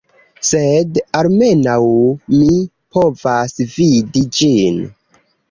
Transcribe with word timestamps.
Sed 0.51 0.95
almenaŭ 1.19 1.75
mi 2.39 2.49
povas 2.97 3.55
vidi 3.77 4.27
ĝin 4.41 4.83